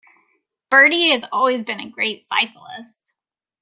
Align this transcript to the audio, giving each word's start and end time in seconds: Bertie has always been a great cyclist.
Bertie 0.71 1.11
has 1.11 1.25
always 1.25 1.63
been 1.63 1.79
a 1.79 1.91
great 1.91 2.23
cyclist. 2.23 3.13